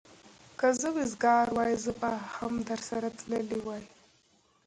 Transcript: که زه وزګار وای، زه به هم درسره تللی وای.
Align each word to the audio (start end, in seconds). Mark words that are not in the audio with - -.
که 0.59 0.67
زه 0.79 0.89
وزګار 0.95 1.47
وای، 1.55 1.73
زه 1.83 1.91
به 1.99 2.09
هم 2.35 2.53
درسره 2.69 3.07
تللی 3.19 3.59
وای. 3.65 3.83